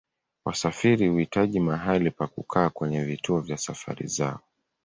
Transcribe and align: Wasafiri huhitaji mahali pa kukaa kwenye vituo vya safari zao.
Wasafiri 0.45 1.07
huhitaji 1.07 1.59
mahali 1.59 2.11
pa 2.11 2.27
kukaa 2.27 2.69
kwenye 2.69 3.03
vituo 3.03 3.39
vya 3.39 3.57
safari 3.57 4.07
zao. 4.07 4.39